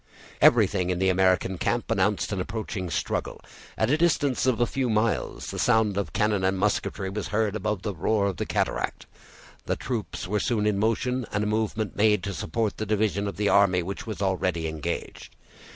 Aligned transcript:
Everything 0.41 0.89
in 0.89 0.97
the 0.97 1.09
American 1.09 1.59
camp 1.59 1.91
announced 1.91 2.31
an 2.31 2.41
approaching 2.41 2.89
struggle. 2.89 3.39
At 3.77 3.91
a 3.91 3.97
distance 3.99 4.47
of 4.47 4.59
a 4.59 4.65
few 4.65 4.89
miles, 4.89 5.51
the 5.51 5.59
sound 5.59 5.95
of 5.95 6.11
cannon 6.11 6.43
and 6.43 6.57
musketry 6.57 7.11
was 7.11 7.27
heard 7.27 7.55
above 7.55 7.83
the 7.83 7.93
roar 7.93 8.25
of 8.25 8.37
the 8.37 8.47
cataract. 8.47 9.05
The 9.67 9.75
troops 9.75 10.27
were 10.27 10.39
soon 10.39 10.65
in 10.65 10.79
motion, 10.79 11.27
and 11.31 11.43
a 11.43 11.45
movement 11.45 11.95
made 11.95 12.23
to 12.23 12.33
support 12.33 12.77
the 12.77 12.85
division 12.87 13.27
of 13.27 13.37
the 13.37 13.49
army 13.49 13.83
which 13.83 14.07
was 14.07 14.23
already 14.23 14.67
engaged. 14.67 15.35